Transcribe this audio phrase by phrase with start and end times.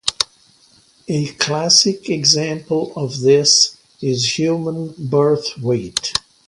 [1.07, 6.13] A classic example of this is human birth weight.